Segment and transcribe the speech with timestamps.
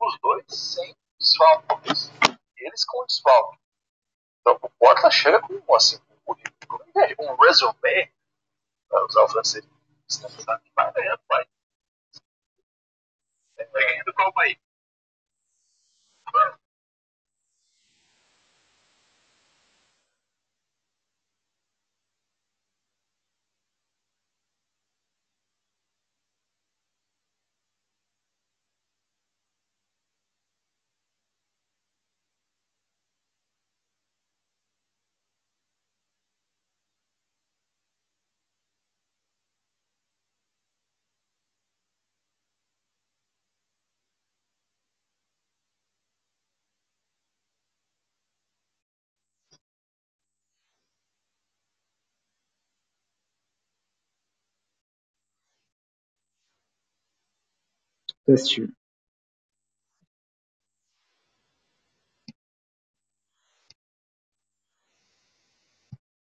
[0.00, 2.10] os dois sem desfalques.
[2.56, 3.58] Eles com desfalque.
[4.40, 8.12] Então o Portland chega com assim, um, um resume,
[8.88, 9.66] para usar o francês,
[10.74, 11.44] vai ganhando, vai.
[13.56, 14.58] Vai ganhando como aí.
[58.26, 58.74] question